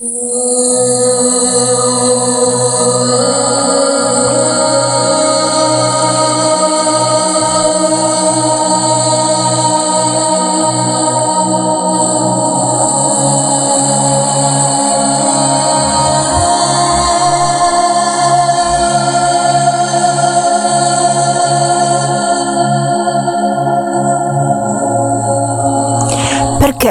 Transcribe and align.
Perché 0.00 0.10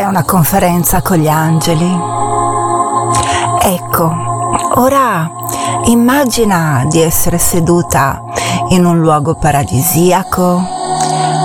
una 0.04 0.26
conferenza 0.26 1.02
con 1.02 1.20
gli 1.20 1.30
angeli? 1.30 2.17
Ecco, 3.70 4.10
ora 4.76 5.30
immagina 5.88 6.86
di 6.88 7.02
essere 7.02 7.38
seduta 7.38 8.24
in 8.70 8.86
un 8.86 9.02
luogo 9.02 9.36
paradisiaco, 9.36 10.62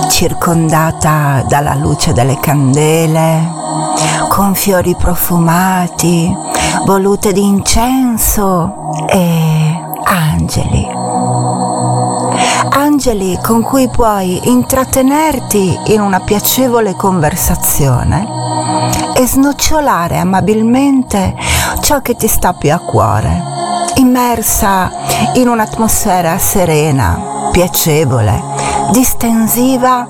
circondata 0.07 1.43
dalla 1.45 1.75
luce 1.75 2.13
delle 2.13 2.39
candele, 2.39 3.51
con 4.29 4.55
fiori 4.55 4.95
profumati, 4.95 6.33
volute 6.85 7.33
di 7.33 7.43
incenso 7.43 8.73
e 9.09 9.81
angeli. 10.05 11.02
Angeli 12.69 13.37
con 13.41 13.61
cui 13.61 13.87
puoi 13.89 14.39
intrattenerti 14.49 15.79
in 15.87 16.01
una 16.01 16.19
piacevole 16.21 16.93
conversazione 16.95 18.25
e 19.15 19.27
snocciolare 19.27 20.17
amabilmente 20.17 21.35
ciò 21.81 22.01
che 22.01 22.15
ti 22.15 22.27
sta 22.27 22.53
più 22.53 22.73
a 22.73 22.79
cuore, 22.79 23.41
immersa 23.95 24.91
in 25.35 25.47
un'atmosfera 25.47 26.37
serena, 26.37 27.49
piacevole, 27.51 28.41
distensiva 28.91 30.07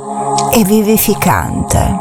e 0.51 0.63
vivificante. 0.63 1.99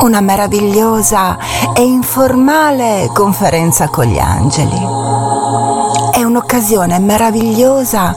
Una 0.00 0.20
meravigliosa 0.20 1.36
e 1.74 1.82
informale 1.82 3.10
conferenza 3.12 3.88
con 3.88 4.06
gli 4.06 4.18
angeli. 4.18 4.99
Un'occasione 6.30 6.96
meravigliosa 7.00 8.14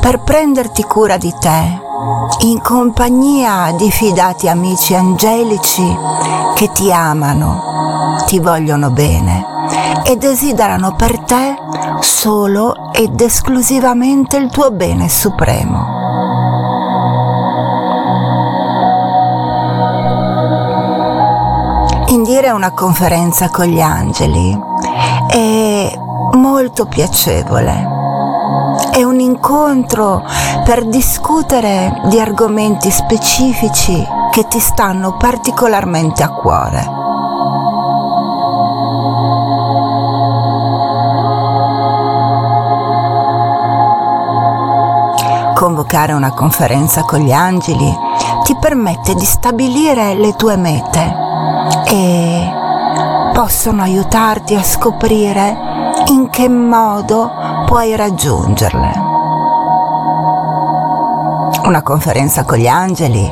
per 0.00 0.20
prenderti 0.20 0.84
cura 0.84 1.16
di 1.16 1.34
te 1.40 1.80
in 2.42 2.60
compagnia 2.62 3.72
di 3.76 3.90
fidati 3.90 4.46
amici 4.48 4.94
angelici 4.94 5.82
che 6.54 6.70
ti 6.70 6.92
amano, 6.92 8.22
ti 8.26 8.38
vogliono 8.38 8.90
bene 8.90 9.44
e 10.04 10.16
desiderano 10.16 10.94
per 10.94 11.18
te 11.18 11.56
solo 11.98 12.92
ed 12.92 13.20
esclusivamente 13.20 14.36
il 14.36 14.50
tuo 14.50 14.70
bene 14.70 15.08
supremo. 15.08 15.96
Indire 22.10 22.50
una 22.50 22.70
conferenza 22.70 23.48
con 23.50 23.66
gli 23.66 23.80
angeli 23.80 24.56
è 25.28 25.67
molto 26.58 26.86
piacevole. 26.86 27.86
È 28.90 29.04
un 29.04 29.20
incontro 29.20 30.24
per 30.64 30.86
discutere 30.86 32.00
di 32.06 32.18
argomenti 32.18 32.90
specifici 32.90 34.04
che 34.32 34.48
ti 34.48 34.58
stanno 34.58 35.16
particolarmente 35.16 36.24
a 36.24 36.30
cuore. 36.30 36.96
Convocare 45.54 46.12
una 46.12 46.32
conferenza 46.32 47.02
con 47.02 47.20
gli 47.20 47.30
angeli 47.30 47.96
ti 48.42 48.56
permette 48.56 49.14
di 49.14 49.24
stabilire 49.24 50.14
le 50.14 50.34
tue 50.34 50.56
mete 50.56 51.16
e 51.84 52.52
possono 53.32 53.82
aiutarti 53.82 54.56
a 54.56 54.62
scoprire 54.64 55.68
in 56.10 56.30
che 56.30 56.48
modo 56.48 57.30
puoi 57.66 57.94
raggiungerle. 57.94 59.06
Una 61.64 61.82
conferenza 61.82 62.44
con 62.44 62.56
gli 62.56 62.66
angeli 62.66 63.30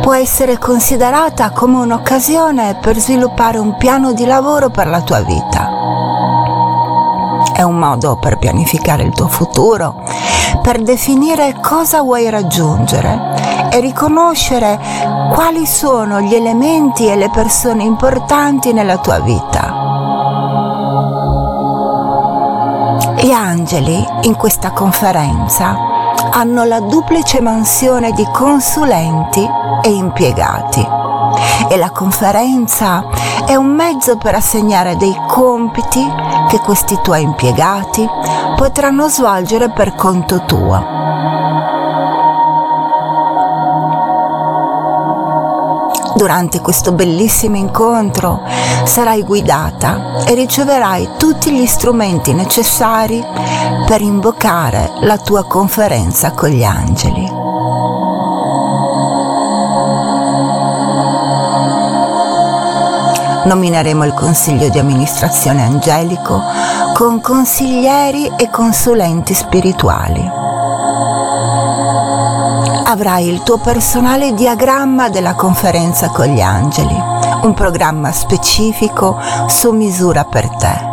può 0.00 0.12
essere 0.12 0.58
considerata 0.58 1.50
come 1.50 1.78
un'occasione 1.78 2.76
per 2.80 2.98
sviluppare 2.98 3.58
un 3.58 3.76
piano 3.76 4.12
di 4.12 4.24
lavoro 4.24 4.70
per 4.70 4.86
la 4.86 5.00
tua 5.00 5.20
vita. 5.22 5.70
È 7.52 7.62
un 7.62 7.76
modo 7.76 8.16
per 8.16 8.38
pianificare 8.38 9.02
il 9.02 9.12
tuo 9.12 9.26
futuro, 9.26 10.02
per 10.62 10.80
definire 10.82 11.56
cosa 11.60 12.02
vuoi 12.02 12.30
raggiungere 12.30 13.68
e 13.72 13.80
riconoscere 13.80 14.78
quali 15.32 15.66
sono 15.66 16.20
gli 16.20 16.34
elementi 16.34 17.08
e 17.08 17.16
le 17.16 17.30
persone 17.30 17.82
importanti 17.82 18.72
nella 18.72 18.98
tua 18.98 19.18
vita. 19.18 19.83
Gli 23.24 23.30
angeli 23.30 24.06
in 24.24 24.36
questa 24.36 24.72
conferenza 24.72 25.74
hanno 26.30 26.64
la 26.64 26.80
duplice 26.80 27.40
mansione 27.40 28.12
di 28.12 28.22
consulenti 28.30 29.40
e 29.82 29.88
impiegati 29.88 30.86
e 31.70 31.76
la 31.78 31.88
conferenza 31.88 33.02
è 33.46 33.54
un 33.54 33.68
mezzo 33.68 34.18
per 34.18 34.34
assegnare 34.34 34.98
dei 34.98 35.16
compiti 35.26 36.06
che 36.50 36.58
questi 36.58 36.98
tuoi 37.02 37.22
impiegati 37.22 38.06
potranno 38.56 39.08
svolgere 39.08 39.70
per 39.70 39.94
conto 39.94 40.44
tuo. 40.44 41.03
Durante 46.16 46.60
questo 46.60 46.92
bellissimo 46.92 47.56
incontro 47.56 48.42
sarai 48.84 49.22
guidata 49.24 50.24
e 50.24 50.34
riceverai 50.34 51.10
tutti 51.16 51.50
gli 51.50 51.66
strumenti 51.66 52.32
necessari 52.32 53.24
per 53.84 54.00
invocare 54.00 54.92
la 55.00 55.18
tua 55.18 55.44
conferenza 55.44 56.30
con 56.30 56.50
gli 56.50 56.62
angeli. 56.62 57.42
Nomineremo 63.46 64.04
il 64.04 64.14
consiglio 64.14 64.68
di 64.68 64.78
amministrazione 64.78 65.62
angelico 65.64 66.40
con 66.94 67.20
consiglieri 67.20 68.32
e 68.36 68.48
consulenti 68.50 69.34
spirituali 69.34 70.42
avrai 72.94 73.26
il 73.26 73.42
tuo 73.42 73.58
personale 73.58 74.34
diagramma 74.34 75.08
della 75.08 75.34
conferenza 75.34 76.10
con 76.10 76.26
gli 76.26 76.40
angeli, 76.40 76.94
un 77.42 77.52
programma 77.52 78.12
specifico 78.12 79.18
su 79.48 79.72
misura 79.72 80.22
per 80.22 80.48
te. 80.50 80.92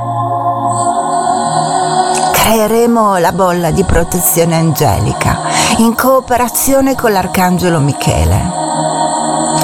Creeremo 2.33 3.17
la 3.17 3.31
bolla 3.31 3.69
di 3.69 3.83
protezione 3.83 4.55
angelica 4.55 5.41
in 5.77 5.93
cooperazione 5.93 6.95
con 6.95 7.11
l'Arcangelo 7.11 7.79
Michele 7.79 8.51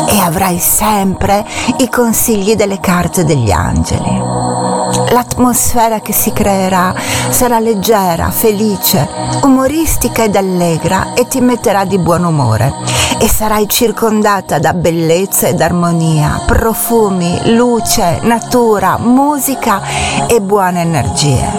e 0.07 0.19
avrai 0.19 0.59
sempre 0.59 1.43
i 1.77 1.89
consigli 1.89 2.55
delle 2.55 2.79
carte 2.79 3.25
degli 3.25 3.49
angeli. 3.49 4.66
L'atmosfera 5.09 5.99
che 6.01 6.11
si 6.11 6.33
creerà 6.33 6.93
sarà 7.29 7.59
leggera, 7.59 8.29
felice, 8.29 9.07
umoristica 9.43 10.23
ed 10.23 10.35
allegra 10.35 11.13
e 11.13 11.27
ti 11.27 11.39
metterà 11.39 11.85
di 11.85 11.97
buon 11.97 12.25
umore 12.25 12.73
e 13.19 13.27
sarai 13.29 13.67
circondata 13.69 14.59
da 14.59 14.73
bellezza 14.73 15.47
ed 15.47 15.61
armonia, 15.61 16.41
profumi, 16.45 17.55
luce, 17.55 18.19
natura, 18.23 18.97
musica 18.97 19.81
e 20.27 20.41
buone 20.41 20.81
energie. 20.81 21.49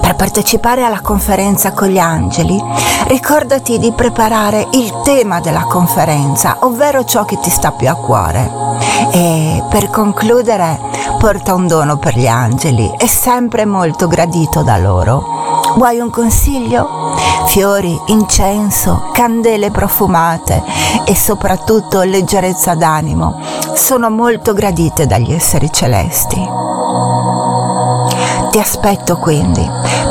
Per 0.00 0.14
partecipare 0.16 0.84
alla 0.84 1.00
conferenza 1.00 1.72
con 1.72 1.88
gli 1.88 1.98
angeli, 1.98 2.58
ricordati 3.08 3.78
di 3.78 3.92
preparare 3.92 4.66
il 4.72 5.00
tema 5.04 5.40
della 5.40 5.64
conferenza, 5.64 6.56
ovvero 6.60 7.04
ciò 7.04 7.24
che 7.24 7.38
ti 7.40 7.50
sta 7.50 7.72
più 7.72 7.88
a 7.88 7.94
cuore. 7.94 8.69
E 9.12 9.64
per 9.68 9.90
concludere, 9.90 10.78
porta 11.18 11.54
un 11.54 11.66
dono 11.66 11.96
per 11.96 12.16
gli 12.16 12.26
angeli, 12.26 12.92
è 12.96 13.06
sempre 13.06 13.64
molto 13.64 14.06
gradito 14.06 14.62
da 14.62 14.76
loro. 14.76 15.38
Vuoi 15.76 15.98
un 15.98 16.10
consiglio? 16.10 17.16
Fiori, 17.46 17.98
incenso, 18.06 19.10
candele 19.12 19.70
profumate 19.70 20.62
e 21.04 21.14
soprattutto 21.14 22.02
leggerezza 22.02 22.74
d'animo 22.74 23.40
sono 23.74 24.10
molto 24.10 24.52
gradite 24.52 25.06
dagli 25.06 25.32
esseri 25.32 25.72
celesti. 25.72 26.40
Ti 28.50 28.58
aspetto 28.58 29.16
quindi 29.16 29.68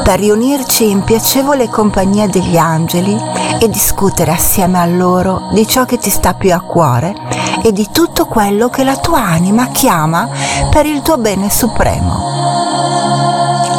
per 0.10 0.22
riunirci 0.22 0.90
in 0.90 1.04
piacevole 1.04 1.70
compagnia 1.70 2.26
degli 2.26 2.58
angeli 2.58 3.16
e 3.60 3.70
discutere 3.70 4.32
assieme 4.32 4.80
a 4.80 4.86
loro 4.88 5.50
di 5.52 5.68
ciò 5.68 5.86
che 5.86 6.00
ti 6.00 6.10
sta 6.10 6.34
più 6.34 6.52
a 6.52 6.62
cuore 6.62 7.14
e 7.62 7.72
di 7.72 7.88
tutto 7.92 8.26
quello 8.26 8.70
che 8.70 8.84
la 8.84 8.98
tua 8.98 9.22
anima 9.22 9.68
chiama 9.68 10.28
per 10.72 10.88
il 10.88 11.04
tuo 11.04 11.20
bene 11.20 11.52
supremo. 11.52 12.24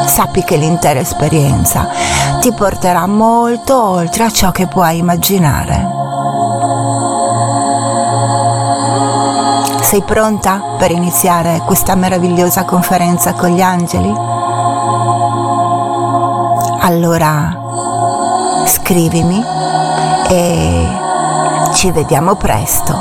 Sappi 0.06 0.44
che 0.44 0.54
l'intera 0.54 1.00
esperienza 1.00 1.88
ti 2.38 2.52
porterà 2.52 3.08
molto 3.08 3.82
oltre 3.82 4.22
a 4.22 4.30
ciò 4.30 4.52
che 4.52 4.68
puoi 4.68 4.98
immaginare. 4.98 5.88
Sei 9.80 10.02
pronta 10.02 10.76
per 10.78 10.92
iniziare 10.92 11.60
questa 11.66 11.96
meravigliosa 11.96 12.62
conferenza 12.62 13.32
con 13.32 13.50
gli 13.50 13.62
angeli? 13.62 14.39
Allora 16.82 18.64
scrivimi 18.64 19.44
e 20.28 20.88
ci 21.74 21.90
vediamo 21.90 22.36
presto. 22.36 22.96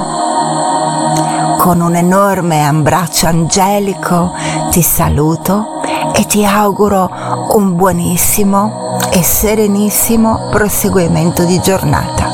Con 1.58 1.80
un 1.80 1.96
enorme 1.96 2.68
abbraccio 2.68 3.28
angelico 3.28 4.34
ti 4.70 4.82
saluto 4.82 5.82
e 6.14 6.26
ti 6.26 6.46
auguro 6.46 7.10
un 7.54 7.76
buonissimo 7.78 8.98
e 9.12 9.24
serenissimo 9.24 10.50
proseguimento 10.52 11.46
di 11.46 11.60
giornata. 11.62 12.28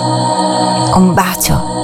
Un 0.96 1.14
bacio 1.14 1.75